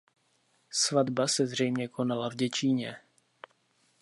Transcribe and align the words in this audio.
Svatba 0.69 1.27
se 1.27 1.47
zřejmě 1.47 1.87
konala 1.87 2.29
v 2.29 2.35
Děčíně. 2.35 2.97